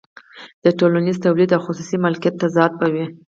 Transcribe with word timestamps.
د 0.63 0.65
ټولنیز 0.79 1.17
تولید 1.25 1.49
او 1.55 1.61
خصوصي 1.65 1.97
مالکیت 2.05 2.35
تضاد 2.43 2.71
به 2.79 2.87
وي 2.93 3.05